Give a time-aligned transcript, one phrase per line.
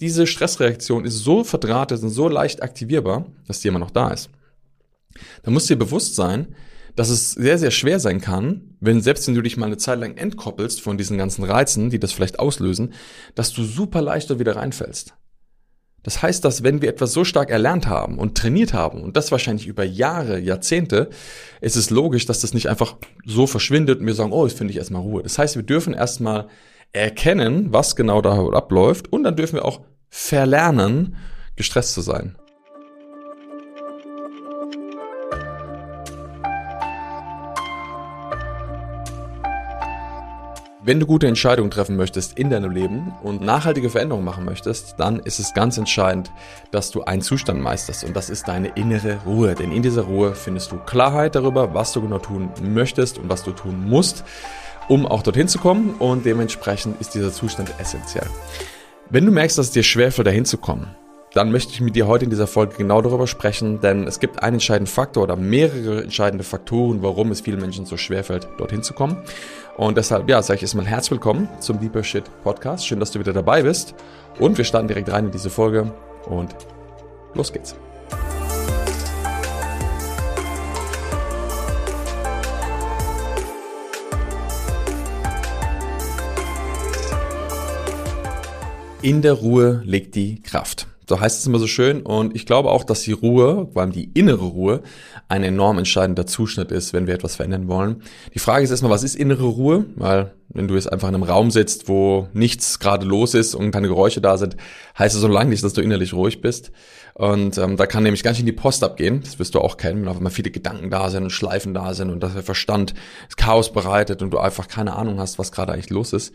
[0.00, 4.28] Diese Stressreaktion ist so verdrahtet und so leicht aktivierbar, dass die immer noch da ist.
[5.42, 6.54] Da muss dir bewusst sein,
[6.96, 9.98] dass es sehr, sehr schwer sein kann, wenn selbst wenn du dich mal eine Zeit
[9.98, 12.92] lang entkoppelst von diesen ganzen Reizen, die das vielleicht auslösen,
[13.34, 15.14] dass du super leicht da wieder reinfällst.
[16.04, 19.32] Das heißt, dass wenn wir etwas so stark erlernt haben und trainiert haben, und das
[19.32, 21.08] wahrscheinlich über Jahre, Jahrzehnte,
[21.62, 24.72] ist es logisch, dass das nicht einfach so verschwindet und wir sagen, oh, jetzt finde
[24.72, 25.22] ich erstmal Ruhe.
[25.22, 26.48] Das heißt, wir dürfen erstmal
[26.94, 31.16] erkennen, was genau da abläuft, und dann dürfen wir auch verlernen,
[31.56, 32.36] gestresst zu sein.
[40.86, 45.18] Wenn du gute Entscheidungen treffen möchtest in deinem Leben und nachhaltige Veränderungen machen möchtest, dann
[45.18, 46.30] ist es ganz entscheidend,
[46.72, 49.54] dass du einen Zustand meisterst und das ist deine innere Ruhe.
[49.54, 53.42] Denn in dieser Ruhe findest du Klarheit darüber, was du genau tun möchtest und was
[53.42, 54.24] du tun musst,
[54.88, 58.26] um auch dorthin zu kommen und dementsprechend ist dieser Zustand essentiell.
[59.10, 60.94] Wenn du merkst, dass es dir schwerfällt, dahin zu kommen,
[61.34, 64.42] dann möchte ich mit dir heute in dieser Folge genau darüber sprechen, denn es gibt
[64.42, 68.94] einen entscheidenden Faktor oder mehrere entscheidende Faktoren, warum es vielen Menschen so schwerfällt, dorthin zu
[68.94, 69.16] kommen.
[69.76, 72.86] Und deshalb, ja, sage ich erstmal herzlich willkommen zum Deeper Shit Podcast.
[72.86, 73.94] Schön, dass du wieder dabei bist.
[74.38, 75.92] Und wir starten direkt rein in diese Folge
[76.26, 76.54] und
[77.34, 77.74] los geht's.
[89.04, 90.86] In der Ruhe liegt die Kraft.
[91.06, 92.00] So heißt es immer so schön.
[92.00, 94.80] Und ich glaube auch, dass die Ruhe, vor allem die innere Ruhe,
[95.28, 98.00] ein enorm entscheidender Zuschnitt ist, wenn wir etwas verändern wollen.
[98.32, 99.84] Die Frage ist erstmal, was ist innere Ruhe?
[99.96, 103.72] Weil wenn du jetzt einfach in einem Raum sitzt, wo nichts gerade los ist und
[103.72, 104.56] keine Geräusche da sind,
[104.98, 106.72] heißt es so lange nicht, dass du innerlich ruhig bist.
[107.12, 109.20] Und ähm, da kann nämlich ganz schön die Post abgehen.
[109.22, 111.92] Das wirst du auch kennen, wenn auf einmal viele Gedanken da sind und Schleifen da
[111.92, 112.94] sind und dass der Verstand
[113.36, 116.34] Chaos bereitet und du einfach keine Ahnung hast, was gerade eigentlich los ist.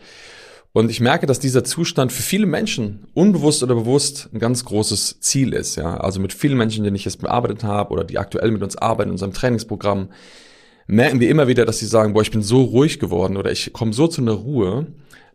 [0.72, 5.18] Und ich merke, dass dieser Zustand für viele Menschen, unbewusst oder bewusst, ein ganz großes
[5.20, 5.76] Ziel ist.
[5.76, 5.96] Ja?
[5.96, 9.08] Also mit vielen Menschen, denen ich jetzt bearbeitet habe oder die aktuell mit uns arbeiten
[9.08, 10.10] in unserem Trainingsprogramm,
[10.86, 13.72] merken wir immer wieder, dass sie sagen, boah, ich bin so ruhig geworden oder ich
[13.72, 14.86] komme so zu einer Ruhe,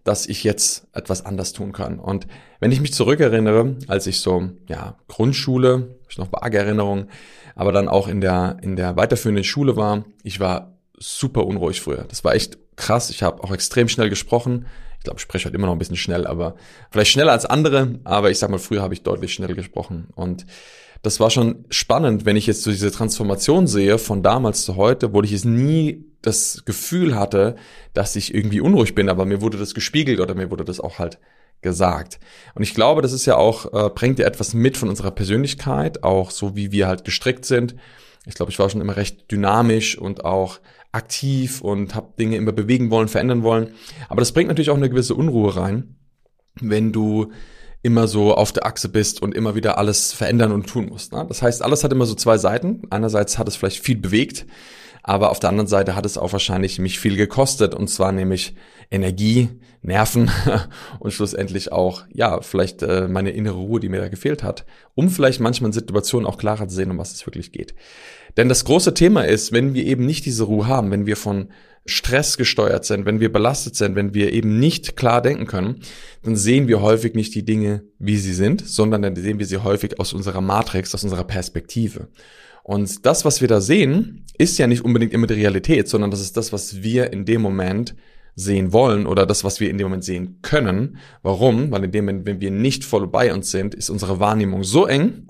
[0.05, 1.99] dass ich jetzt etwas anders tun kann.
[1.99, 2.27] Und
[2.61, 7.09] wenn ich mich zurückerinnere, als ich so, ja, Grundschule, ich noch vage Erinnerungen,
[7.55, 12.05] aber dann auch in der, in der weiterführenden Schule war, ich war super unruhig früher.
[12.07, 13.09] Das war echt krass.
[13.09, 14.65] Ich habe auch extrem schnell gesprochen
[15.05, 16.55] glaube, ich spreche halt immer noch ein bisschen schnell, aber
[16.91, 20.07] vielleicht schneller als andere, aber ich sag mal, früher habe ich deutlich schnell gesprochen.
[20.15, 20.45] Und
[21.01, 25.13] das war schon spannend, wenn ich jetzt so diese Transformation sehe von damals zu heute,
[25.13, 27.55] wo ich es nie das Gefühl hatte,
[27.93, 30.99] dass ich irgendwie unruhig bin, aber mir wurde das gespiegelt oder mir wurde das auch
[30.99, 31.19] halt
[31.61, 32.19] gesagt.
[32.55, 36.03] Und ich glaube, das ist ja auch, äh, bringt ja etwas mit von unserer Persönlichkeit,
[36.03, 37.75] auch so wie wir halt gestrickt sind.
[38.25, 40.59] Ich glaube, ich war schon immer recht dynamisch und auch
[40.91, 43.73] aktiv und habe Dinge immer bewegen wollen, verändern wollen.
[44.09, 45.95] Aber das bringt natürlich auch eine gewisse Unruhe rein,
[46.59, 47.31] wenn du
[47.83, 51.13] immer so auf der Achse bist und immer wieder alles verändern und tun musst.
[51.13, 51.23] Ne?
[51.27, 52.81] Das heißt, alles hat immer so zwei Seiten.
[52.89, 54.47] Einerseits hat es vielleicht viel bewegt,
[55.07, 58.55] aber auf der anderen Seite hat es auch wahrscheinlich mich viel gekostet und zwar nämlich
[58.89, 59.49] Energie,
[59.83, 60.31] Nerven
[60.99, 65.11] und schlussendlich auch, ja, vielleicht äh, meine innere Ruhe, die mir da gefehlt hat, um
[65.11, 67.75] vielleicht manchmal in Situationen auch klarer zu sehen, um was es wirklich geht.
[68.35, 71.49] Denn das große Thema ist, wenn wir eben nicht diese Ruhe haben, wenn wir von
[71.85, 75.81] Stress gesteuert sind, wenn wir belastet sind, wenn wir eben nicht klar denken können,
[76.23, 79.57] dann sehen wir häufig nicht die Dinge, wie sie sind, sondern dann sehen wir sie
[79.57, 82.07] häufig aus unserer Matrix, aus unserer Perspektive.
[82.65, 86.19] Und das, was wir da sehen, ist ja nicht unbedingt immer die Realität, sondern das
[86.19, 87.93] ist das, was wir in dem Moment
[88.33, 90.97] sehen wollen oder das, was wir in dem Moment sehen können.
[91.21, 91.69] Warum?
[91.69, 94.87] Weil in dem Moment, wenn wir nicht voll bei uns sind, ist unsere Wahrnehmung so
[94.87, 95.27] eng,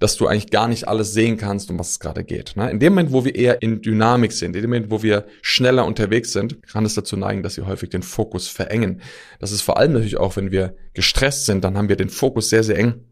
[0.00, 2.56] dass du eigentlich gar nicht alles sehen kannst, um was es gerade geht.
[2.56, 2.68] Ne?
[2.68, 5.86] In dem Moment, wo wir eher in Dynamik sind, in dem Moment, wo wir schneller
[5.86, 9.02] unterwegs sind, kann es dazu neigen, dass wir häufig den Fokus verengen.
[9.38, 12.50] Das ist vor allem natürlich auch, wenn wir gestresst sind, dann haben wir den Fokus
[12.50, 13.04] sehr, sehr eng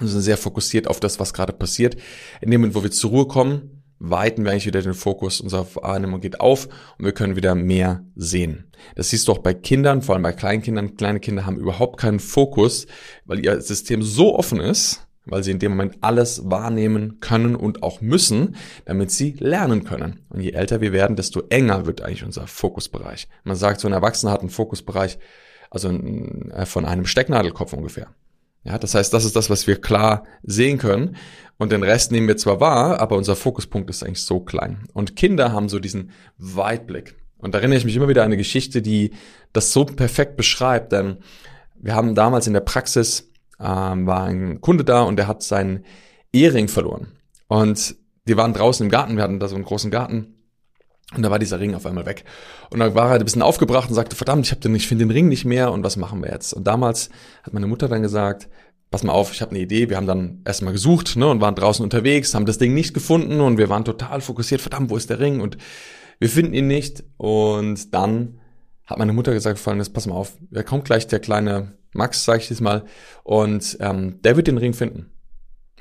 [0.00, 1.96] und sind sehr fokussiert auf das, was gerade passiert.
[2.40, 5.66] In dem Moment, wo wir zur Ruhe kommen, weiten wir eigentlich wieder den Fokus, unsere
[5.76, 6.68] Wahrnehmung geht auf
[6.98, 8.64] und wir können wieder mehr sehen.
[8.96, 10.96] Das siehst du auch bei Kindern, vor allem bei Kleinkindern.
[10.96, 12.86] Kleine Kinder haben überhaupt keinen Fokus,
[13.24, 17.82] weil ihr System so offen ist, weil sie in dem Moment alles wahrnehmen können und
[17.82, 20.20] auch müssen, damit sie lernen können.
[20.28, 23.28] Und je älter wir werden, desto enger wird eigentlich unser Fokusbereich.
[23.44, 25.18] Man sagt, so ein Erwachsener hat einen Fokusbereich,
[25.70, 28.08] also äh, von einem Stecknadelkopf ungefähr.
[28.64, 31.16] Ja, das heißt, das ist das, was wir klar sehen können.
[31.58, 34.84] Und den Rest nehmen wir zwar wahr, aber unser Fokuspunkt ist eigentlich so klein.
[34.92, 37.14] Und Kinder haben so diesen Weitblick.
[37.38, 39.12] Und da erinnere ich mich immer wieder an eine Geschichte, die
[39.52, 41.18] das so perfekt beschreibt, denn
[41.76, 43.30] wir haben damals in der Praxis
[43.60, 45.84] ähm, war ein Kunde da und der hat seinen
[46.32, 47.08] Ehering verloren.
[47.46, 47.96] Und
[48.26, 50.33] die waren draußen im Garten, wir hatten da so einen großen Garten.
[51.12, 52.24] Und da war dieser Ring auf einmal weg.
[52.70, 55.04] Und dann war er ein bisschen aufgebracht und sagte, verdammt, ich, hab den, ich finde
[55.04, 56.54] den Ring nicht mehr und was machen wir jetzt?
[56.54, 57.10] Und damals
[57.42, 58.48] hat meine Mutter dann gesagt,
[58.90, 59.90] pass mal auf, ich habe eine Idee.
[59.90, 63.40] Wir haben dann erstmal gesucht ne, und waren draußen unterwegs, haben das Ding nicht gefunden
[63.40, 65.40] und wir waren total fokussiert, verdammt, wo ist der Ring?
[65.40, 65.58] Und
[66.18, 67.04] wir finden ihn nicht.
[67.16, 68.40] Und dann
[68.86, 72.40] hat meine Mutter gesagt, folgendes, pass mal auf, da kommt gleich der kleine Max, sage
[72.40, 72.84] ich jetzt mal,
[73.22, 75.10] und ähm, der wird den Ring finden.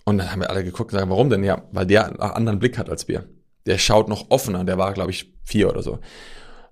[0.06, 1.44] Und dann haben wir alle geguckt und sagen, warum denn?
[1.44, 3.26] Ja, weil der einen anderen Blick hat als wir
[3.66, 6.00] der schaut noch offener, der war, glaube ich, vier oder so.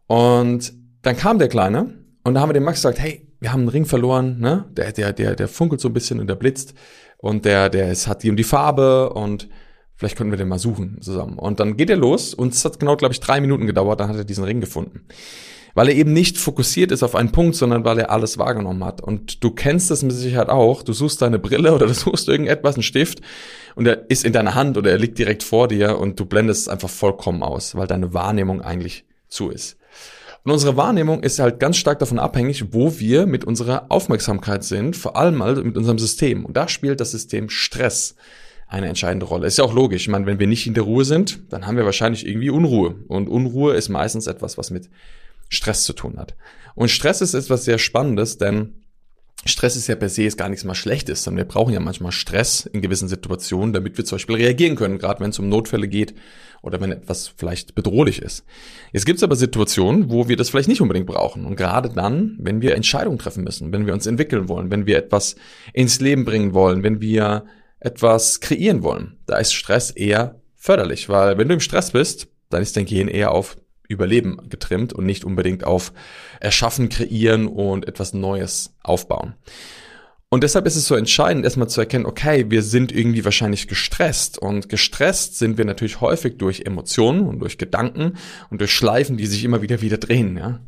[0.07, 1.93] Und dann kam der Kleine
[2.23, 4.65] und da haben wir dem Max gesagt, hey, wir haben einen Ring verloren, ne?
[4.71, 6.73] Der, der, der, der funkelt so ein bisschen und der blitzt
[7.17, 9.49] und der, der ist, hat die und die Farbe und
[9.95, 11.39] vielleicht könnten wir den mal suchen zusammen.
[11.39, 14.09] Und dann geht er los und es hat genau, glaube ich, drei Minuten gedauert, dann
[14.09, 15.07] hat er diesen Ring gefunden
[15.73, 19.01] weil er eben nicht fokussiert ist auf einen Punkt, sondern weil er alles wahrgenommen hat.
[19.01, 20.83] Und du kennst das mit Sicherheit auch.
[20.83, 23.21] Du suchst deine Brille oder du suchst irgendetwas, einen Stift,
[23.75, 26.63] und er ist in deiner Hand oder er liegt direkt vor dir und du blendest
[26.63, 29.77] es einfach vollkommen aus, weil deine Wahrnehmung eigentlich zu ist.
[30.43, 34.97] Und unsere Wahrnehmung ist halt ganz stark davon abhängig, wo wir mit unserer Aufmerksamkeit sind,
[34.97, 36.45] vor allem mal mit unserem System.
[36.45, 38.15] Und da spielt das System Stress
[38.67, 39.47] eine entscheidende Rolle.
[39.47, 40.03] Ist ja auch logisch.
[40.03, 42.95] Ich meine, wenn wir nicht in der Ruhe sind, dann haben wir wahrscheinlich irgendwie Unruhe.
[43.07, 44.89] Und Unruhe ist meistens etwas, was mit
[45.51, 46.35] Stress zu tun hat.
[46.73, 48.81] Und Stress ist etwas sehr Spannendes, denn
[49.43, 52.11] Stress ist ja per se ist gar nichts mal Schlechtes, sondern wir brauchen ja manchmal
[52.11, 55.87] Stress in gewissen Situationen, damit wir zum Beispiel reagieren können, gerade wenn es um Notfälle
[55.87, 56.13] geht
[56.61, 58.45] oder wenn etwas vielleicht bedrohlich ist.
[58.93, 61.45] Jetzt gibt aber Situationen, wo wir das vielleicht nicht unbedingt brauchen.
[61.45, 64.97] Und gerade dann, wenn wir Entscheidungen treffen müssen, wenn wir uns entwickeln wollen, wenn wir
[64.97, 65.35] etwas
[65.73, 67.45] ins Leben bringen wollen, wenn wir
[67.79, 72.61] etwas kreieren wollen, da ist Stress eher förderlich, weil wenn du im Stress bist, dann
[72.61, 73.57] ist dein Gehirn eher auf
[73.91, 75.93] Überleben getrimmt und nicht unbedingt auf
[76.39, 79.35] Erschaffen, Kreieren und etwas Neues aufbauen.
[80.33, 84.37] Und deshalb ist es so entscheidend, erstmal zu erkennen, okay, wir sind irgendwie wahrscheinlich gestresst.
[84.37, 88.13] Und gestresst sind wir natürlich häufig durch Emotionen und durch Gedanken
[88.49, 90.37] und durch Schleifen, die sich immer wieder wieder drehen.
[90.37, 90.61] Ja?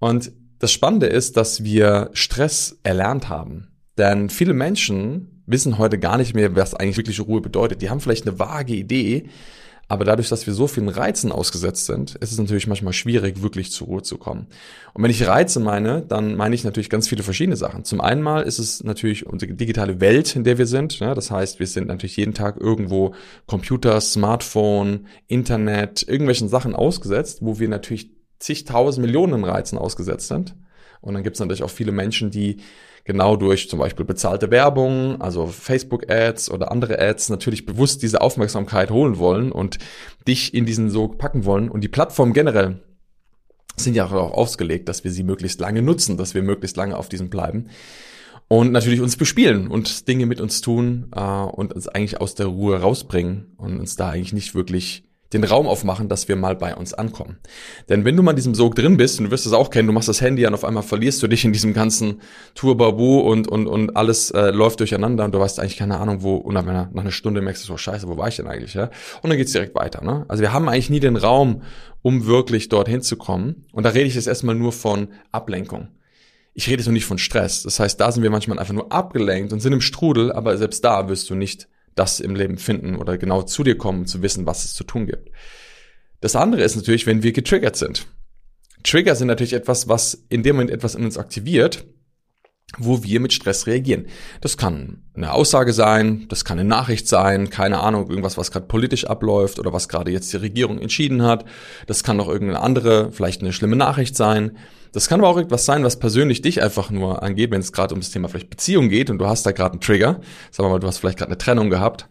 [0.00, 3.68] Und das Spannende ist, dass wir Stress erlernt haben.
[3.98, 7.82] Denn viele Menschen wissen heute gar nicht mehr, was eigentlich wirkliche Ruhe bedeutet.
[7.82, 9.28] Die haben vielleicht eine vage Idee,
[9.88, 13.72] aber dadurch, dass wir so vielen Reizen ausgesetzt sind, ist es natürlich manchmal schwierig, wirklich
[13.72, 14.46] zur Ruhe zu kommen.
[14.94, 17.84] Und wenn ich Reize meine, dann meine ich natürlich ganz viele verschiedene Sachen.
[17.84, 20.98] Zum einen mal ist es natürlich unsere digitale Welt, in der wir sind.
[20.98, 23.14] Ja, das heißt, wir sind natürlich jeden Tag irgendwo
[23.46, 30.54] Computer, Smartphone, Internet, irgendwelchen Sachen ausgesetzt, wo wir natürlich zigtausend Millionen Reizen ausgesetzt sind.
[31.02, 32.58] Und dann gibt es natürlich auch viele Menschen, die
[33.04, 38.90] genau durch zum Beispiel bezahlte Werbung, also Facebook-Ads oder andere Ads natürlich bewusst diese Aufmerksamkeit
[38.90, 39.78] holen wollen und
[40.26, 41.68] dich in diesen Sog packen wollen.
[41.68, 42.80] Und die Plattform generell
[43.76, 47.08] sind ja auch ausgelegt, dass wir sie möglichst lange nutzen, dass wir möglichst lange auf
[47.08, 47.68] diesem bleiben.
[48.48, 52.46] Und natürlich uns bespielen und Dinge mit uns tun äh, und uns eigentlich aus der
[52.46, 56.74] Ruhe rausbringen und uns da eigentlich nicht wirklich den Raum aufmachen, dass wir mal bei
[56.74, 57.38] uns ankommen.
[57.88, 59.86] Denn wenn du mal in diesem Sog drin bist, und du wirst es auch kennen,
[59.86, 62.20] du machst das Handy an, auf einmal verlierst du dich in diesem ganzen
[62.54, 66.36] Tourbabu und, und, und alles äh, läuft durcheinander und du weißt eigentlich keine Ahnung, wo,
[66.36, 68.74] und nach einer, nach einer Stunde merkst du so, scheiße, wo war ich denn eigentlich,
[68.74, 68.90] ja?
[69.22, 70.24] Und dann geht's direkt weiter, ne?
[70.28, 71.62] Also wir haben eigentlich nie den Raum,
[72.02, 73.66] um wirklich dorthin zu kommen.
[73.72, 75.88] Und da rede ich jetzt erstmal nur von Ablenkung.
[76.54, 77.62] Ich rede jetzt noch nicht von Stress.
[77.62, 80.84] Das heißt, da sind wir manchmal einfach nur abgelenkt und sind im Strudel, aber selbst
[80.84, 84.46] da wirst du nicht das im Leben finden oder genau zu dir kommen, zu wissen,
[84.46, 85.30] was es zu tun gibt.
[86.20, 88.06] Das andere ist natürlich, wenn wir getriggert sind.
[88.84, 91.84] Trigger sind natürlich etwas, was in dem Moment etwas in uns aktiviert,
[92.78, 94.06] wo wir mit Stress reagieren.
[94.40, 98.66] Das kann eine Aussage sein, das kann eine Nachricht sein, keine Ahnung, irgendwas, was gerade
[98.66, 101.44] politisch abläuft oder was gerade jetzt die Regierung entschieden hat.
[101.86, 104.56] Das kann auch irgendeine andere, vielleicht eine schlimme Nachricht sein.
[104.92, 107.94] Das kann aber auch etwas sein, was persönlich dich einfach nur angeht, wenn es gerade
[107.94, 110.20] um das Thema vielleicht Beziehung geht und du hast da gerade einen Trigger.
[110.50, 112.08] Sagen wir mal, du hast vielleicht gerade eine Trennung gehabt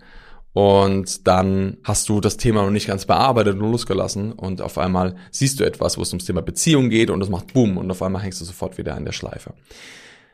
[0.53, 5.15] und dann hast du das Thema noch nicht ganz bearbeitet und losgelassen und auf einmal
[5.29, 8.01] siehst du etwas, wo es ums Thema Beziehung geht und das macht Boom und auf
[8.01, 9.53] einmal hängst du sofort wieder in der Schleife.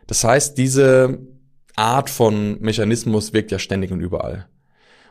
[0.07, 1.19] Das heißt, diese
[1.75, 4.47] Art von Mechanismus wirkt ja ständig und überall.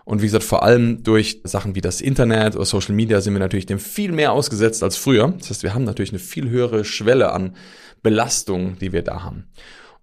[0.07, 3.41] Und wie gesagt, vor allem durch Sachen wie das Internet oder Social Media sind wir
[3.41, 5.35] natürlich dem viel mehr ausgesetzt als früher.
[5.37, 7.57] Das heißt, wir haben natürlich eine viel höhere Schwelle an
[8.05, 9.49] Belastung, die wir da haben.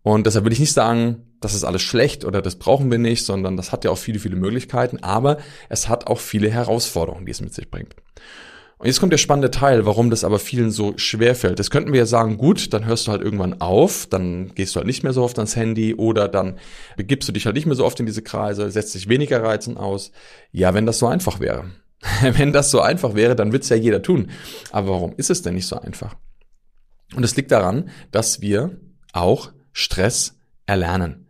[0.02, 3.24] Und deshalb will ich nicht sagen, das ist alles schlecht oder das brauchen wir nicht,
[3.24, 5.38] sondern das hat ja auch viele, viele Möglichkeiten, aber
[5.70, 7.96] es hat auch viele Herausforderungen, die es mit sich bringt.
[8.84, 11.58] Und jetzt kommt der spannende Teil, warum das aber vielen so schwer fällt.
[11.58, 14.80] Das könnten wir ja sagen, gut, dann hörst du halt irgendwann auf, dann gehst du
[14.80, 16.60] halt nicht mehr so oft ans Handy oder dann
[16.98, 19.78] begibst du dich halt nicht mehr so oft in diese Kreise, setzt dich weniger Reizen
[19.78, 20.12] aus.
[20.52, 21.64] Ja, wenn das so einfach wäre.
[22.22, 24.32] wenn das so einfach wäre, dann wird's ja jeder tun.
[24.74, 26.18] Aber warum ist es denn nicht so einfach?
[27.16, 28.82] Und es liegt daran, dass wir
[29.14, 30.36] auch Stress
[30.66, 31.28] erlernen.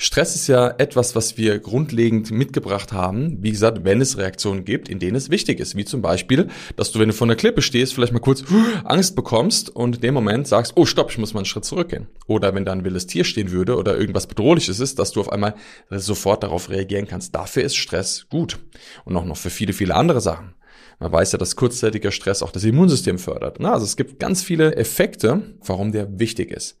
[0.00, 4.88] Stress ist ja etwas, was wir grundlegend mitgebracht haben, wie gesagt, wenn es Reaktionen gibt,
[4.88, 5.74] in denen es wichtig ist.
[5.74, 8.44] Wie zum Beispiel, dass du, wenn du vor einer Klippe stehst, vielleicht mal kurz
[8.84, 12.06] Angst bekommst und in dem Moment sagst, oh stopp, ich muss mal einen Schritt zurückgehen.
[12.28, 15.32] Oder wenn da ein wildes Tier stehen würde oder irgendwas Bedrohliches ist, dass du auf
[15.32, 15.56] einmal
[15.90, 17.34] sofort darauf reagieren kannst.
[17.34, 18.60] Dafür ist Stress gut.
[19.04, 20.54] Und auch noch für viele, viele andere Sachen.
[21.00, 23.60] Man weiß ja, dass kurzzeitiger Stress auch das Immunsystem fördert.
[23.64, 26.78] Also es gibt ganz viele Effekte, warum der wichtig ist.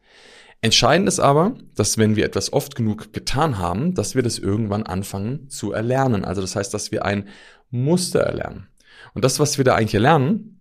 [0.60, 4.82] Entscheidend ist aber, dass wenn wir etwas oft genug getan haben, dass wir das irgendwann
[4.82, 6.24] anfangen zu erlernen.
[6.24, 7.28] Also das heißt, dass wir ein
[7.70, 8.68] Muster erlernen.
[9.14, 10.60] Und das, was wir da eigentlich erlernen,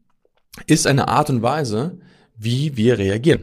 [0.68, 2.00] ist eine Art und Weise,
[2.36, 3.42] wie wir reagieren.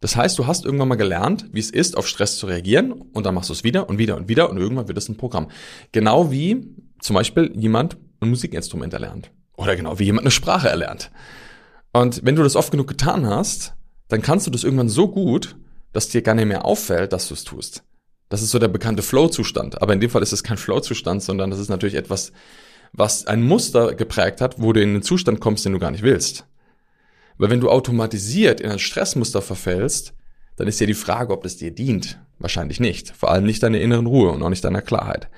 [0.00, 3.24] Das heißt, du hast irgendwann mal gelernt, wie es ist, auf Stress zu reagieren und
[3.24, 5.48] dann machst du es wieder und wieder und wieder und irgendwann wird es ein Programm.
[5.92, 9.30] Genau wie zum Beispiel jemand ein Musikinstrument erlernt.
[9.56, 11.10] Oder genau wie jemand eine Sprache erlernt.
[11.92, 13.74] Und wenn du das oft genug getan hast,
[14.08, 15.56] dann kannst du das irgendwann so gut,
[15.94, 17.82] dass dir gar nicht mehr auffällt, dass du es tust.
[18.28, 19.80] Das ist so der bekannte Flow-Zustand.
[19.80, 22.32] Aber in dem Fall ist es kein Flow-Zustand, sondern das ist natürlich etwas,
[22.92, 26.02] was ein Muster geprägt hat, wo du in einen Zustand kommst, den du gar nicht
[26.02, 26.46] willst.
[27.38, 30.14] Weil wenn du automatisiert in ein Stressmuster verfällst,
[30.56, 32.20] dann ist ja die Frage, ob das dir dient.
[32.38, 33.10] Wahrscheinlich nicht.
[33.10, 35.28] Vor allem nicht deiner inneren Ruhe und auch nicht deiner Klarheit.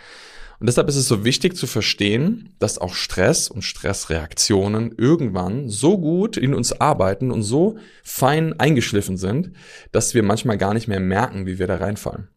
[0.58, 5.98] Und deshalb ist es so wichtig zu verstehen, dass auch Stress und Stressreaktionen irgendwann so
[5.98, 9.52] gut in uns arbeiten und so fein eingeschliffen sind,
[9.92, 12.28] dass wir manchmal gar nicht mehr merken, wie wir da reinfallen.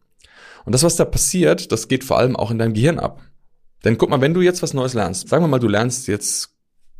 [0.64, 3.22] Und das, was da passiert, das geht vor allem auch in deinem Gehirn ab.
[3.84, 6.50] Denn guck mal, wenn du jetzt was Neues lernst, sagen wir mal, du lernst jetzt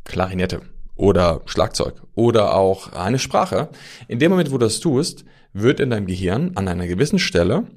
[0.03, 0.61] Klarinette
[0.95, 3.69] oder Schlagzeug oder auch eine Sprache,
[4.07, 7.67] in dem Moment, wo du das tust, wird in deinem Gehirn an einer gewissen Stelle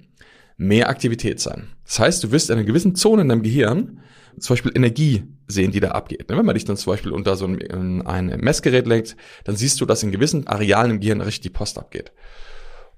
[0.57, 1.69] mehr Aktivität sein.
[1.85, 4.01] Das heißt, du wirst in einer gewissen Zone in deinem Gehirn
[4.39, 6.25] zum Beispiel Energie sehen, die da abgeht.
[6.29, 9.87] Wenn man dich dann zum Beispiel unter so ein, ein Messgerät legt, dann siehst du,
[9.87, 12.13] dass in gewissen Arealen im Gehirn richtig die Post abgeht.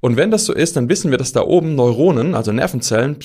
[0.00, 3.18] Und wenn das so ist, dann wissen wir, dass da oben Neuronen, also Nervenzellen,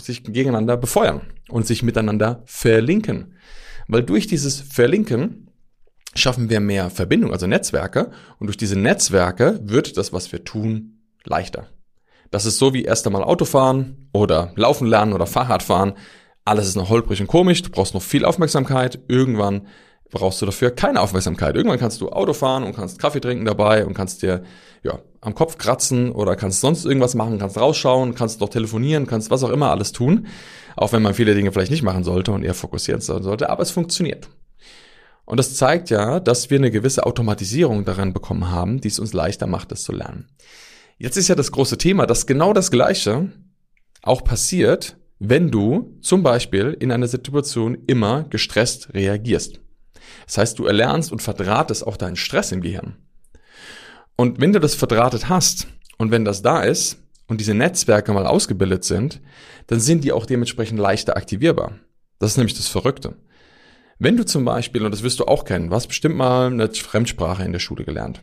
[0.00, 3.34] sich gegeneinander befeuern und sich miteinander verlinken.
[3.88, 5.50] Weil durch dieses Verlinken
[6.14, 8.10] schaffen wir mehr Verbindung, also Netzwerke.
[8.38, 11.68] Und durch diese Netzwerke wird das, was wir tun, leichter.
[12.34, 15.92] Das ist so wie erst einmal Autofahren oder Laufen lernen oder Fahrradfahren.
[16.44, 18.98] Alles ist noch holprig und komisch, du brauchst noch viel Aufmerksamkeit.
[19.06, 19.68] Irgendwann
[20.10, 21.54] brauchst du dafür keine Aufmerksamkeit.
[21.54, 24.42] Irgendwann kannst du Auto fahren und kannst Kaffee trinken dabei und kannst dir
[24.82, 29.30] ja, am Kopf kratzen oder kannst sonst irgendwas machen, kannst rausschauen, kannst doch telefonieren, kannst
[29.30, 30.26] was auch immer alles tun.
[30.74, 33.62] Auch wenn man viele Dinge vielleicht nicht machen sollte und eher fokussiert sein sollte, aber
[33.62, 34.28] es funktioniert.
[35.24, 39.12] Und das zeigt ja, dass wir eine gewisse Automatisierung daran bekommen haben, die es uns
[39.12, 40.26] leichter macht, das zu lernen.
[40.98, 43.32] Jetzt ist ja das große Thema, dass genau das Gleiche
[44.02, 49.60] auch passiert, wenn du zum Beispiel in einer Situation immer gestresst reagierst.
[50.26, 52.96] Das heißt, du erlernst und verdrahtest auch deinen Stress im Gehirn.
[54.16, 55.66] Und wenn du das verdrahtet hast
[55.98, 59.20] und wenn das da ist und diese Netzwerke mal ausgebildet sind,
[59.66, 61.78] dann sind die auch dementsprechend leichter aktivierbar.
[62.18, 63.16] Das ist nämlich das Verrückte.
[63.98, 66.68] Wenn du zum Beispiel, und das wirst du auch kennen, du hast bestimmt mal eine
[66.68, 68.22] Fremdsprache in der Schule gelernt.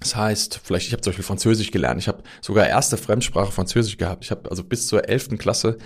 [0.00, 2.00] Das heißt, vielleicht, ich habe zum Beispiel Französisch gelernt.
[2.00, 4.24] Ich habe sogar erste Fremdsprache Französisch gehabt.
[4.24, 5.78] Ich habe also bis zur elften Klasse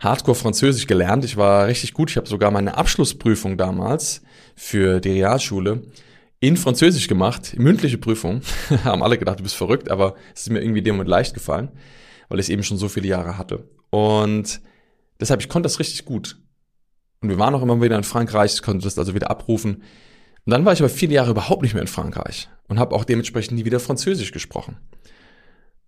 [0.00, 1.24] Hardcore Französisch gelernt.
[1.24, 2.10] Ich war richtig gut.
[2.10, 4.22] Ich habe sogar meine Abschlussprüfung damals
[4.56, 5.82] für die Realschule
[6.40, 8.42] in Französisch gemacht, mündliche Prüfung.
[8.84, 11.70] Haben alle gedacht, du bist verrückt, aber es ist mir irgendwie dem Moment leicht gefallen,
[12.28, 13.68] weil ich es eben schon so viele Jahre hatte.
[13.90, 14.60] Und
[15.20, 16.38] deshalb, ich konnte das richtig gut.
[17.20, 19.84] Und wir waren auch immer wieder in Frankreich, ich konnte das also wieder abrufen.
[20.44, 23.04] Und dann war ich aber viele Jahre überhaupt nicht mehr in Frankreich und habe auch
[23.04, 24.76] dementsprechend nie wieder Französisch gesprochen.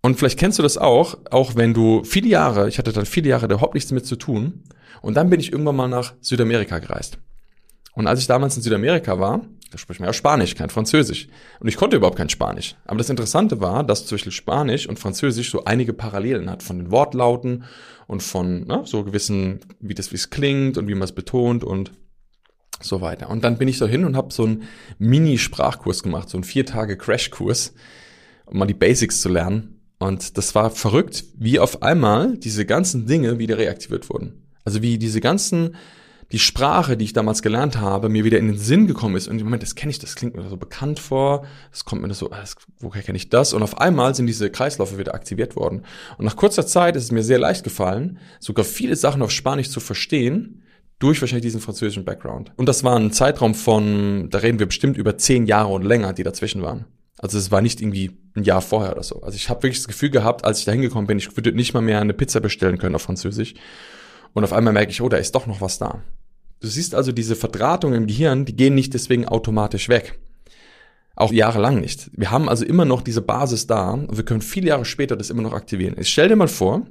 [0.01, 3.29] Und vielleicht kennst du das auch, auch wenn du viele Jahre, ich hatte dann viele
[3.29, 4.63] Jahre überhaupt nichts damit zu tun,
[5.01, 7.19] und dann bin ich irgendwann mal nach Südamerika gereist.
[7.93, 11.27] Und als ich damals in Südamerika war, da spricht man ja Spanisch, kein Französisch.
[11.59, 12.75] Und ich konnte überhaupt kein Spanisch.
[12.85, 16.91] Aber das Interessante war, dass zwischen Spanisch und Französisch so einige Parallelen hat von den
[16.91, 17.63] Wortlauten
[18.07, 21.63] und von ne, so gewissen, wie das wie es klingt und wie man es betont
[21.63, 21.91] und
[22.81, 23.29] so weiter.
[23.29, 24.63] Und dann bin ich so hin und habe so einen
[24.99, 27.73] Mini-Sprachkurs gemacht, so einen vier Tage Crashkurs,
[28.45, 29.79] um mal die Basics zu lernen.
[29.97, 34.45] Und das war verrückt, wie auf einmal diese ganzen Dinge wieder reaktiviert wurden.
[34.65, 35.75] Also wie diese ganzen,
[36.31, 39.27] die Sprache, die ich damals gelernt habe, mir wieder in den Sinn gekommen ist.
[39.27, 42.13] Und im Moment, das kenne ich, das klingt mir so bekannt vor, das kommt mir
[42.13, 43.53] so, ah, das, woher kenne ich das?
[43.53, 45.83] Und auf einmal sind diese Kreisläufe wieder aktiviert worden.
[46.17, 49.69] Und nach kurzer Zeit ist es mir sehr leicht gefallen, sogar viele Sachen auf Spanisch
[49.69, 50.63] zu verstehen,
[50.99, 52.51] durch wahrscheinlich diesen französischen Background.
[52.55, 56.13] Und das war ein Zeitraum von, da reden wir bestimmt über zehn Jahre und länger,
[56.13, 56.85] die dazwischen waren.
[57.17, 59.21] Also es war nicht irgendwie ein Jahr vorher oder so.
[59.21, 61.73] Also ich habe wirklich das Gefühl gehabt, als ich da hingekommen bin, ich würde nicht
[61.73, 63.53] mal mehr eine Pizza bestellen können auf Französisch.
[64.33, 66.03] Und auf einmal merke ich, oh, da ist doch noch was da.
[66.59, 70.19] Du siehst also, diese Verdrahtungen im Gehirn, die gehen nicht deswegen automatisch weg.
[71.15, 72.09] Auch jahrelang nicht.
[72.13, 75.29] Wir haben also immer noch diese Basis da und wir können viele Jahre später das
[75.29, 75.95] immer noch aktivieren.
[75.97, 76.85] Ich stell dir mal vor,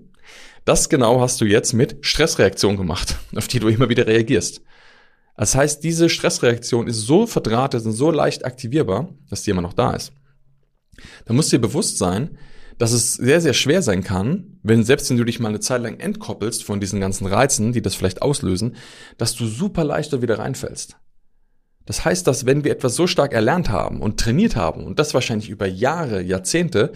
[0.64, 4.62] Das genau hast du jetzt mit Stressreaktion gemacht, auf die du immer wieder reagierst.
[5.36, 9.72] Das heißt, diese Stressreaktion ist so verdrahtet und so leicht aktivierbar, dass die immer noch
[9.72, 10.12] da ist.
[11.26, 12.38] Da musst du dir bewusst sein,
[12.78, 15.82] dass es sehr, sehr schwer sein kann, wenn selbst wenn du dich mal eine Zeit
[15.82, 18.76] lang entkoppelst von diesen ganzen Reizen, die das vielleicht auslösen,
[19.18, 20.96] dass du super leicht da wieder reinfällst.
[21.86, 25.12] Das heißt, dass wenn wir etwas so stark erlernt haben und trainiert haben, und das
[25.12, 26.92] wahrscheinlich über Jahre, Jahrzehnte,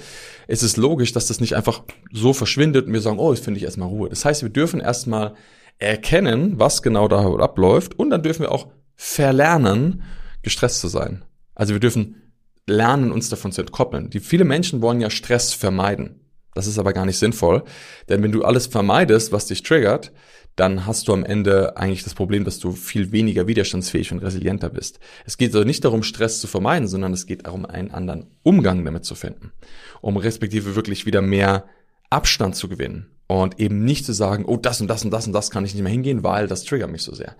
[0.46, 3.58] ist es logisch, dass das nicht einfach so verschwindet und wir sagen, oh, jetzt finde
[3.58, 4.08] ich erstmal Ruhe.
[4.08, 5.34] Das heißt, wir dürfen erstmal
[5.78, 10.02] erkennen, was genau da abläuft, und dann dürfen wir auch verlernen,
[10.42, 11.24] gestresst zu sein.
[11.54, 12.32] Also wir dürfen
[12.66, 14.10] lernen, uns davon zu entkoppeln.
[14.10, 16.20] Die viele Menschen wollen ja Stress vermeiden.
[16.54, 17.62] Das ist aber gar nicht sinnvoll,
[18.08, 20.12] denn wenn du alles vermeidest, was dich triggert,
[20.58, 24.70] dann hast du am Ende eigentlich das Problem, dass du viel weniger widerstandsfähig und resilienter
[24.70, 24.98] bist.
[25.24, 28.84] Es geht also nicht darum, Stress zu vermeiden, sondern es geht darum, einen anderen Umgang
[28.84, 29.52] damit zu finden,
[30.00, 31.64] um respektive wirklich wieder mehr
[32.10, 35.32] Abstand zu gewinnen und eben nicht zu sagen, oh, das und das und das und
[35.32, 37.36] das kann ich nicht mehr hingehen, weil das triggert mich so sehr.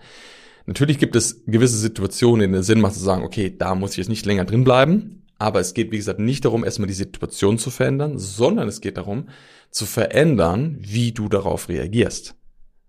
[0.65, 3.91] Natürlich gibt es gewisse Situationen, in denen es Sinn macht zu sagen, okay, da muss
[3.91, 6.93] ich jetzt nicht länger drin bleiben, aber es geht, wie gesagt, nicht darum, erstmal die
[6.93, 9.27] Situation zu verändern, sondern es geht darum,
[9.71, 12.35] zu verändern, wie du darauf reagierst.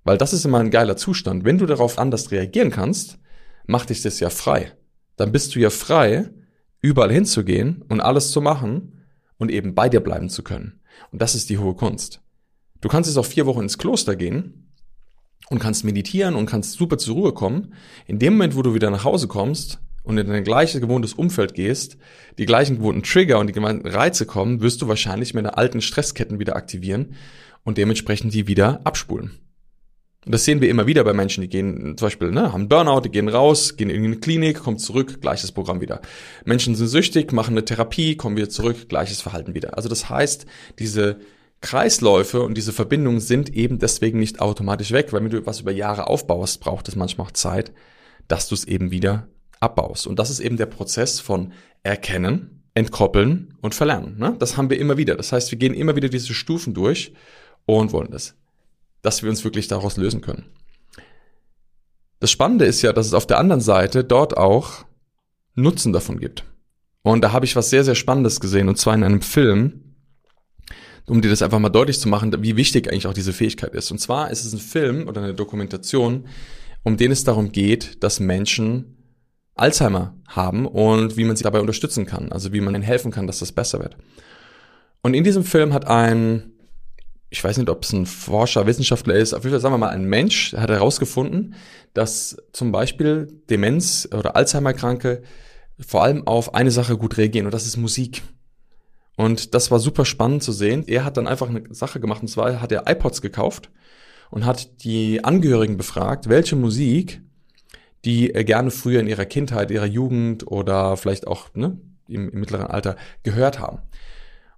[0.04, 1.44] Weil das ist immer ein geiler Zustand.
[1.44, 3.18] Wenn du darauf anders reagieren kannst,
[3.66, 4.72] macht dich das ja frei.
[5.16, 6.30] Dann bist du ja frei,
[6.80, 9.04] überall hinzugehen und alles zu machen
[9.36, 10.80] und eben bei dir bleiben zu können.
[11.12, 12.22] Und das ist die hohe Kunst.
[12.80, 14.72] Du kannst jetzt auch vier Wochen ins Kloster gehen
[15.50, 17.74] und kannst meditieren und kannst super zur Ruhe kommen.
[18.06, 21.54] In dem Moment, wo du wieder nach Hause kommst und in dein gleiches gewohntes Umfeld
[21.54, 21.98] gehst,
[22.38, 26.38] die gleichen gewohnten Trigger und die gemeinten Reize kommen, wirst du wahrscheinlich mit alten Stressketten
[26.38, 27.14] wieder aktivieren
[27.64, 29.38] und dementsprechend die wieder abspulen.
[30.26, 33.00] Und das sehen wir immer wieder bei Menschen, die gehen zum Beispiel, ne, haben Burnout,
[33.00, 36.02] die gehen raus, gehen in eine Klinik, kommen zurück, gleiches Programm wieder.
[36.44, 39.78] Menschen sind süchtig, machen eine Therapie, kommen wieder zurück, gleiches Verhalten wieder.
[39.78, 40.44] Also das heißt,
[40.78, 41.20] diese
[41.62, 45.72] Kreisläufe und diese Verbindungen sind eben deswegen nicht automatisch weg, weil wenn du was über
[45.72, 47.72] Jahre aufbaust, braucht es manchmal auch Zeit,
[48.28, 50.06] dass du es eben wieder abbaust.
[50.06, 54.18] Und das ist eben der Prozess von Erkennen, Entkoppeln und Verlernen.
[54.18, 54.36] Ne?
[54.38, 55.16] Das haben wir immer wieder.
[55.16, 57.12] Das heißt, wir gehen immer wieder diese Stufen durch
[57.66, 58.36] und wollen das
[59.02, 60.46] dass wir uns wirklich daraus lösen können.
[62.20, 64.84] Das Spannende ist ja, dass es auf der anderen Seite dort auch
[65.54, 66.44] Nutzen davon gibt.
[67.02, 69.94] Und da habe ich was sehr, sehr Spannendes gesehen, und zwar in einem Film,
[71.06, 73.90] um dir das einfach mal deutlich zu machen, wie wichtig eigentlich auch diese Fähigkeit ist.
[73.90, 76.28] Und zwar ist es ein Film oder eine Dokumentation,
[76.82, 78.96] um den es darum geht, dass Menschen
[79.54, 83.26] Alzheimer haben und wie man sie dabei unterstützen kann, also wie man ihnen helfen kann,
[83.26, 83.96] dass das besser wird.
[85.02, 86.52] Und in diesem Film hat ein
[87.30, 89.90] ich weiß nicht, ob es ein Forscher, Wissenschaftler ist, auf jeden Fall sagen wir mal
[89.90, 91.54] ein Mensch, hat herausgefunden,
[91.94, 95.22] dass zum Beispiel Demenz oder Alzheimer-Kranke
[95.78, 98.22] vor allem auf eine Sache gut reagieren und das ist Musik.
[99.16, 100.84] Und das war super spannend zu sehen.
[100.86, 103.70] Er hat dann einfach eine Sache gemacht und zwar hat er iPods gekauft
[104.30, 107.22] und hat die Angehörigen befragt, welche Musik
[108.04, 112.66] die gerne früher in ihrer Kindheit, ihrer Jugend oder vielleicht auch ne, im, im mittleren
[112.66, 113.80] Alter gehört haben.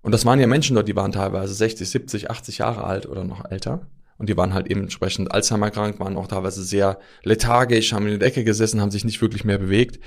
[0.03, 3.25] Und das waren ja Menschen dort, die waren teilweise 60, 70, 80 Jahre alt oder
[3.25, 3.87] noch älter.
[4.19, 8.19] Und die waren halt eben entsprechend Alzheimer krank, waren auch teilweise sehr lethargisch, haben in
[8.19, 9.99] der Ecke gesessen, haben sich nicht wirklich mehr bewegt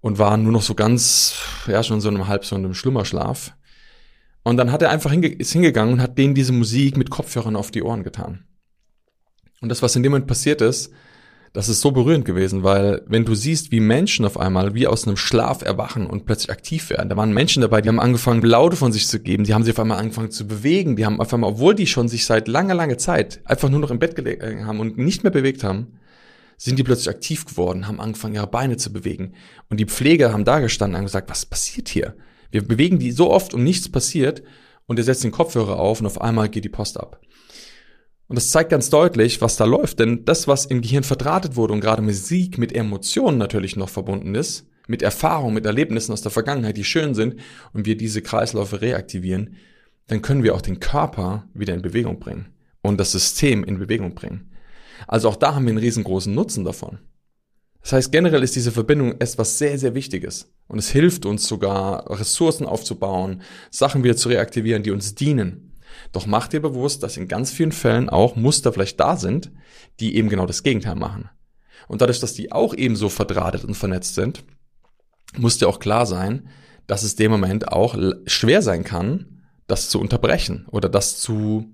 [0.00, 1.34] und waren nur noch so ganz,
[1.66, 3.54] ja, schon so einem halb so einem Schlummerschlaf.
[4.42, 7.56] Und dann hat er einfach hinge ist hingegangen und hat denen diese Musik mit Kopfhörern
[7.56, 8.44] auf die Ohren getan.
[9.60, 10.92] Und das, was in dem Moment passiert ist,
[11.52, 15.06] das ist so berührend gewesen, weil wenn du siehst, wie Menschen auf einmal wie aus
[15.06, 18.76] einem Schlaf erwachen und plötzlich aktiv werden, da waren Menschen dabei, die haben angefangen, Laute
[18.76, 21.34] von sich zu geben, die haben sich auf einmal angefangen zu bewegen, die haben auf
[21.34, 24.42] einmal, obwohl die schon sich seit langer, langer Zeit einfach nur noch im Bett gelegt
[24.44, 25.98] äh, haben und nicht mehr bewegt haben,
[26.56, 29.32] sind die plötzlich aktiv geworden, haben angefangen, ihre Beine zu bewegen.
[29.70, 32.14] Und die Pfleger haben da gestanden und gesagt, was passiert hier?
[32.50, 34.42] Wir bewegen die so oft und nichts passiert
[34.86, 37.20] und er setzt den Kopfhörer auf und auf einmal geht die Post ab.
[38.30, 39.98] Und das zeigt ganz deutlich, was da läuft.
[39.98, 44.36] Denn das, was im Gehirn verdrahtet wurde und gerade Musik mit Emotionen natürlich noch verbunden
[44.36, 47.40] ist, mit Erfahrungen, mit Erlebnissen aus der Vergangenheit, die schön sind,
[47.72, 49.56] und wir diese Kreisläufe reaktivieren,
[50.06, 52.46] dann können wir auch den Körper wieder in Bewegung bringen
[52.82, 54.52] und das System in Bewegung bringen.
[55.08, 56.98] Also auch da haben wir einen riesengroßen Nutzen davon.
[57.82, 60.52] Das heißt, generell ist diese Verbindung etwas sehr, sehr Wichtiges.
[60.68, 65.69] Und es hilft uns sogar, Ressourcen aufzubauen, Sachen wieder zu reaktivieren, die uns dienen.
[66.12, 69.50] Doch mach dir bewusst, dass in ganz vielen Fällen auch Muster vielleicht da sind,
[70.00, 71.30] die eben genau das Gegenteil machen.
[71.88, 74.44] Und dadurch, dass die auch ebenso verdrahtet und vernetzt sind,
[75.36, 76.48] muss dir auch klar sein,
[76.86, 81.66] dass es dem Moment auch schwer sein kann, das zu unterbrechen oder das zu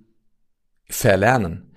[0.88, 1.72] verlernen.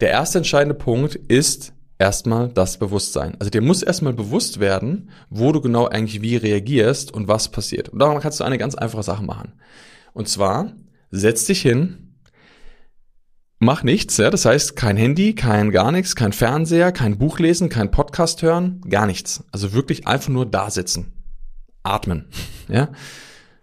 [0.00, 3.36] Der erste entscheidende Punkt ist erstmal das Bewusstsein.
[3.38, 7.88] Also dir muss erstmal bewusst werden, wo du genau eigentlich wie reagierst und was passiert.
[7.88, 9.54] Und daran kannst du eine ganz einfache Sache machen.
[10.12, 10.72] Und zwar
[11.14, 12.16] setz dich hin,
[13.58, 17.68] mach nichts, ja, das heißt kein Handy, kein gar nichts, kein Fernseher, kein Buch lesen,
[17.68, 19.44] kein Podcast hören, gar nichts.
[19.52, 21.12] Also wirklich einfach nur da sitzen.
[21.82, 22.26] Atmen,
[22.68, 22.90] ja.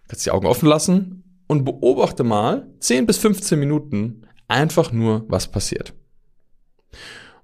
[0.07, 5.51] Kannst die Augen offen lassen und beobachte mal 10 bis 15 Minuten einfach nur, was
[5.51, 5.93] passiert.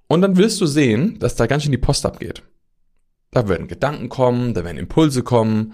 [0.07, 2.43] Und dann wirst du sehen, dass da ganz schön die Post abgeht.
[3.31, 5.73] Da werden Gedanken kommen, da werden Impulse kommen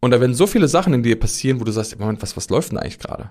[0.00, 2.50] und da werden so viele Sachen in dir passieren, wo du sagst, Moment, was, was
[2.50, 3.30] läuft denn eigentlich gerade?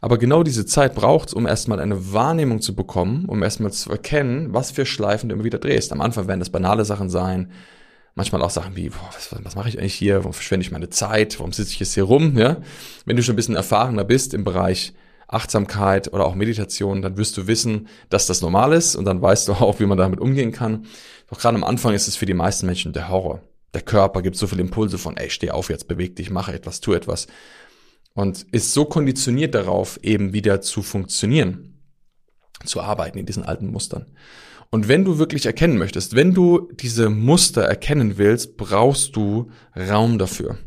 [0.00, 4.52] Aber genau diese Zeit braucht's, um erstmal eine Wahrnehmung zu bekommen, um erstmal zu erkennen,
[4.54, 5.92] was für Schleifen du immer wieder drehst.
[5.92, 7.52] Am Anfang werden das banale Sachen sein,
[8.14, 10.18] manchmal auch Sachen wie, boah, was, was mache ich eigentlich hier?
[10.18, 11.38] Warum verschwende ich meine Zeit?
[11.38, 12.36] Warum sitze ich jetzt hier rum?
[12.36, 12.58] Ja?
[13.04, 14.94] Wenn du schon ein bisschen erfahrener bist im Bereich
[15.28, 19.48] Achtsamkeit oder auch Meditation, dann wirst du wissen, dass das normal ist und dann weißt
[19.48, 20.86] du auch, wie man damit umgehen kann.
[21.28, 23.40] Doch gerade am Anfang ist es für die meisten Menschen der Horror.
[23.72, 26.80] Der Körper gibt so viele Impulse von, ey, steh auf jetzt, beweg dich, mache etwas,
[26.80, 27.28] tu etwas
[28.14, 31.80] und ist so konditioniert darauf, eben wieder zu funktionieren,
[32.64, 34.06] zu arbeiten in diesen alten Mustern.
[34.70, 40.18] Und wenn du wirklich erkennen möchtest, wenn du diese Muster erkennen willst, brauchst du Raum
[40.18, 40.58] dafür.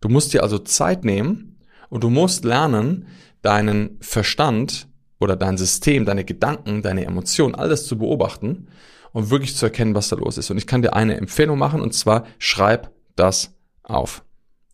[0.00, 3.06] Du musst dir also Zeit nehmen und du musst lernen,
[3.42, 4.86] deinen Verstand
[5.18, 8.68] oder dein System, deine Gedanken, deine Emotionen, alles zu beobachten
[9.12, 10.50] und wirklich zu erkennen, was da los ist.
[10.50, 14.22] Und ich kann dir eine Empfehlung machen und zwar schreib das auf.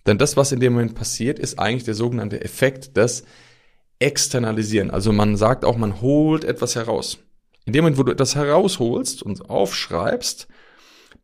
[0.07, 3.25] Denn das, was in dem Moment passiert, ist eigentlich der sogenannte Effekt des
[3.99, 4.91] Externalisieren.
[4.91, 7.19] Also man sagt auch, man holt etwas heraus.
[7.65, 10.47] In dem Moment, wo du etwas herausholst und aufschreibst,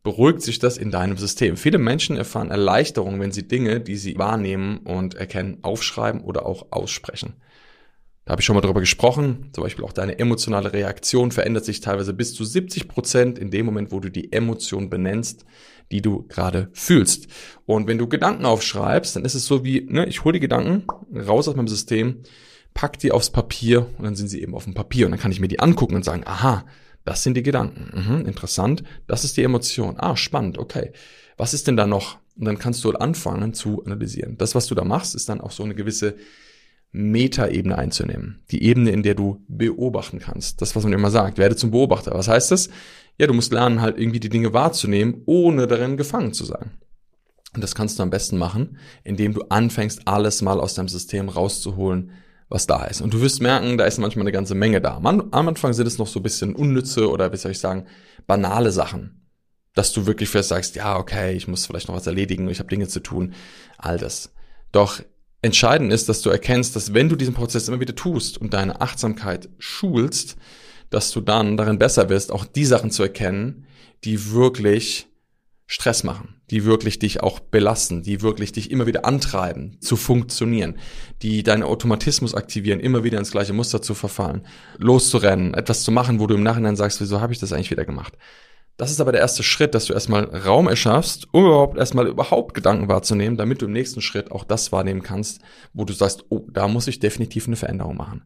[0.03, 1.55] beruhigt sich das in deinem System.
[1.55, 6.67] Viele Menschen erfahren Erleichterung, wenn sie Dinge, die sie wahrnehmen und erkennen, aufschreiben oder auch
[6.71, 7.35] aussprechen.
[8.25, 9.49] Da habe ich schon mal drüber gesprochen.
[9.53, 13.65] Zum Beispiel auch deine emotionale Reaktion verändert sich teilweise bis zu 70 Prozent in dem
[13.65, 15.45] Moment, wo du die Emotion benennst,
[15.93, 17.27] die du gerade fühlst.
[17.67, 20.87] Und wenn du Gedanken aufschreibst, dann ist es so wie, ne, ich hole die Gedanken
[21.15, 22.23] raus aus meinem System,
[22.73, 25.05] pack die aufs Papier und dann sind sie eben auf dem Papier.
[25.05, 26.65] Und dann kann ich mir die angucken und sagen, aha,
[27.05, 27.91] das sind die Gedanken.
[27.93, 28.83] Mhm, interessant.
[29.05, 29.99] Das ist die Emotion.
[29.99, 30.57] Ah, spannend.
[30.57, 30.93] Okay.
[31.37, 32.17] Was ist denn da noch?
[32.35, 34.35] Und dann kannst du anfangen zu analysieren.
[34.39, 36.15] Das, was du da machst, ist dann auch so eine gewisse
[36.93, 38.43] Metaebene einzunehmen.
[38.51, 40.61] Die Ebene, in der du beobachten kannst.
[40.61, 42.13] Das, was man immer sagt, werde zum Beobachter.
[42.13, 42.69] Was heißt das?
[43.17, 46.71] Ja, du musst lernen, halt irgendwie die Dinge wahrzunehmen, ohne darin gefangen zu sein.
[47.53, 51.29] Und das kannst du am besten machen, indem du anfängst, alles mal aus deinem System
[51.29, 52.11] rauszuholen,
[52.47, 53.01] was da ist.
[53.01, 54.97] Und du wirst merken, da ist manchmal eine ganze Menge da.
[54.97, 57.87] Am Anfang sind es noch so ein bisschen unnütze oder wie soll ich sagen,
[58.27, 59.27] banale Sachen.
[59.73, 62.69] Dass du wirklich fest sagst, ja, okay, ich muss vielleicht noch was erledigen, ich habe
[62.69, 63.33] Dinge zu tun,
[63.79, 64.31] all das.
[64.71, 64.99] Doch
[65.43, 68.81] entscheidend ist, dass du erkennst, dass wenn du diesen Prozess immer wieder tust und deine
[68.81, 70.37] Achtsamkeit schulst,
[70.89, 73.67] dass du dann darin besser wirst, auch die Sachen zu erkennen,
[74.03, 75.07] die wirklich
[75.65, 80.77] Stress machen, die wirklich dich auch belasten, die wirklich dich immer wieder antreiben, zu funktionieren,
[81.21, 84.45] die deinen Automatismus aktivieren, immer wieder ins gleiche Muster zu verfallen,
[84.77, 87.85] loszurennen, etwas zu machen, wo du im Nachhinein sagst, wieso habe ich das eigentlich wieder
[87.85, 88.17] gemacht?
[88.77, 92.55] Das ist aber der erste Schritt, dass du erstmal Raum erschaffst, um überhaupt erstmal überhaupt
[92.55, 95.41] Gedanken wahrzunehmen, damit du im nächsten Schritt auch das wahrnehmen kannst,
[95.73, 98.23] wo du sagst, oh, da muss ich definitiv eine Veränderung machen.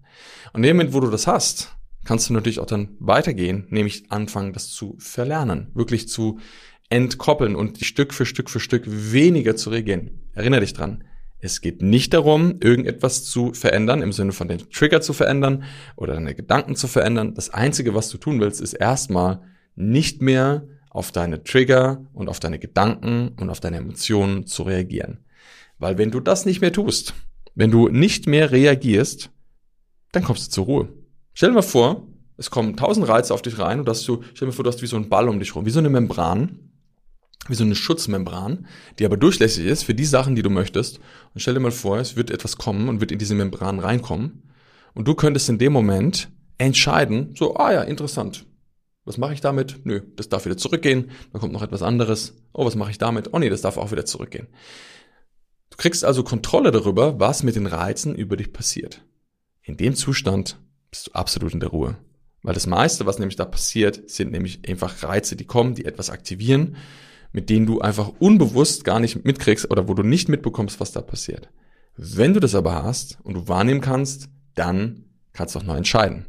[0.53, 4.09] Und in dem Moment, wo du das hast, kannst du natürlich auch dann weitergehen, nämlich
[4.09, 6.39] anfangen, das zu verlernen, wirklich zu
[6.89, 10.21] entkoppeln und Stück für Stück für Stück weniger zu reagieren.
[10.33, 11.03] Erinnere dich dran.
[11.39, 15.65] Es geht nicht darum, irgendetwas zu verändern, im Sinne von den Trigger zu verändern
[15.97, 17.35] oder deine Gedanken zu verändern.
[17.35, 19.41] Das Einzige, was du tun willst, ist erstmal
[19.77, 25.19] nicht mehr auf deine Trigger und auf deine Gedanken und auf deine Emotionen zu reagieren.
[25.77, 27.13] Weil wenn du das nicht mehr tust,
[27.55, 29.29] wenn du nicht mehr reagierst,
[30.11, 30.89] dann kommst du zur Ruhe.
[31.33, 34.47] Stell dir mal vor, es kommen tausend Reize auf dich rein und dass du, stell
[34.47, 35.89] dir mal vor, du hast wie so ein Ball um dich rum, wie so eine
[35.89, 36.71] Membran,
[37.47, 38.65] wie so eine Schutzmembran,
[38.97, 40.99] die aber durchlässig ist für die Sachen, die du möchtest.
[41.33, 44.43] Und stell dir mal vor, es wird etwas kommen und wird in diese Membran reinkommen.
[44.95, 48.45] Und du könntest in dem Moment entscheiden, so, ah ja, interessant,
[49.07, 49.85] was mache ich damit?
[49.85, 51.11] Nö, das darf wieder zurückgehen.
[51.31, 52.35] Dann kommt noch etwas anderes.
[52.53, 53.33] Oh, was mache ich damit?
[53.33, 54.47] Oh nee, das darf auch wieder zurückgehen.
[55.69, 59.05] Du kriegst also Kontrolle darüber, was mit den Reizen über dich passiert.
[59.63, 60.59] In dem Zustand
[60.91, 61.97] bist du absolut in der Ruhe.
[62.43, 66.09] Weil das meiste, was nämlich da passiert, sind nämlich einfach Reize, die kommen, die etwas
[66.09, 66.75] aktivieren,
[67.31, 71.01] mit denen du einfach unbewusst gar nicht mitkriegst oder wo du nicht mitbekommst, was da
[71.01, 71.49] passiert.
[71.95, 76.25] Wenn du das aber hast und du wahrnehmen kannst, dann kannst du auch neu entscheiden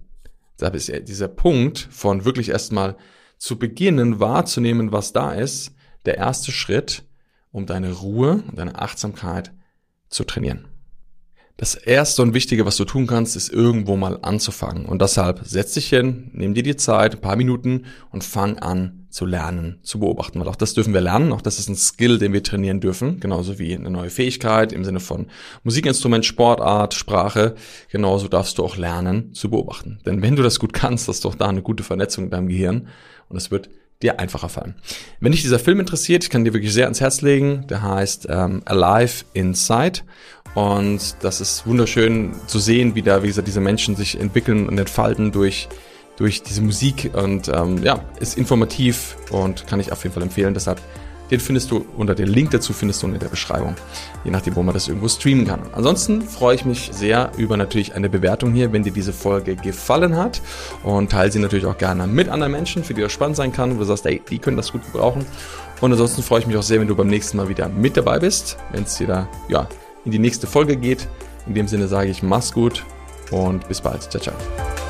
[0.59, 2.97] da ist dieser Punkt von wirklich erstmal
[3.39, 5.73] zu beginnen wahrzunehmen, was da ist,
[6.05, 7.05] der erste Schritt,
[7.51, 9.53] um deine Ruhe und deine Achtsamkeit
[10.09, 10.69] zu trainieren.
[11.57, 14.87] Das erste und wichtige, was du tun kannst, ist irgendwo mal anzufangen.
[14.87, 18.98] Und deshalb setz dich hin, nimm dir die Zeit, ein paar Minuten und fang an
[19.11, 20.41] zu lernen, zu beobachten.
[20.41, 23.21] Weil auch das dürfen wir lernen, auch das ist ein Skill, den wir trainieren dürfen,
[23.21, 25.27] genauso wie eine neue Fähigkeit im Sinne von
[25.65, 27.55] Musikinstrument, Sportart, Sprache.
[27.91, 30.01] Genauso darfst du auch lernen zu beobachten.
[30.05, 32.49] Denn wenn du das gut kannst, hast du auch da eine gute Vernetzung in deinem
[32.49, 32.89] Gehirn
[33.29, 33.71] und es wird
[34.03, 34.77] dir einfacher fallen.
[35.21, 37.67] Wenn dich dieser Film interessiert, ich kann dir wirklich sehr ans Herz legen.
[37.69, 40.01] Der heißt ähm, Alive Inside.
[40.55, 44.79] Und das ist wunderschön zu sehen, wie da, wie gesagt, diese Menschen sich entwickeln und
[44.79, 45.69] entfalten durch,
[46.19, 47.11] durch diese Musik.
[47.15, 50.53] Und ähm, ja, ist informativ und kann ich auf jeden Fall empfehlen.
[50.53, 50.81] Deshalb
[51.31, 53.75] den findest du unter den Link dazu findest du in der Beschreibung,
[54.25, 55.61] je nachdem, wo man das irgendwo streamen kann.
[55.73, 60.17] Ansonsten freue ich mich sehr über natürlich eine Bewertung hier, wenn dir diese Folge gefallen
[60.17, 60.41] hat
[60.83, 63.75] und teile sie natürlich auch gerne mit anderen Menschen, für die das spannend sein kann,
[63.75, 65.27] wo du sagst, ey, die können das gut gebrauchen.
[65.81, 68.19] Und ansonsten freue ich mich auch sehr, wenn du beim nächsten Mal wieder mit dabei
[68.19, 69.69] bist, wenn es wieder ja,
[70.05, 71.09] in die nächste Folge geht.
[71.47, 72.85] In dem Sinne sage ich, mach's gut
[73.31, 74.03] und bis bald.
[74.11, 74.88] Ciao, ciao.